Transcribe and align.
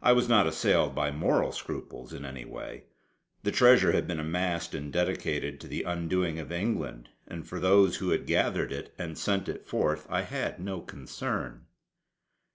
I 0.00 0.12
was 0.14 0.30
not 0.30 0.46
assailed 0.46 0.94
by 0.94 1.10
moral 1.10 1.52
scruples 1.52 2.14
in 2.14 2.24
any 2.24 2.46
way. 2.46 2.84
The 3.42 3.50
treasure 3.50 3.92
had 3.92 4.06
been 4.06 4.18
amassed 4.18 4.74
and 4.74 4.90
dedicated 4.90 5.60
to 5.60 5.68
the 5.68 5.82
undoing 5.82 6.38
of 6.38 6.50
England; 6.50 7.10
and 7.26 7.46
for 7.46 7.60
those 7.60 7.96
who 7.96 8.08
had 8.08 8.24
gathered 8.24 8.72
it 8.72 8.94
and 8.98 9.18
sent 9.18 9.46
it 9.46 9.66
forth 9.66 10.06
I 10.08 10.22
had 10.22 10.58
no 10.58 10.80
concern. 10.80 11.66